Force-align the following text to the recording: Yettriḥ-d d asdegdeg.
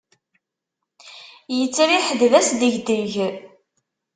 Yettriḥ-d 1.57 2.21
d 2.31 2.31
asdegdeg. 2.39 3.13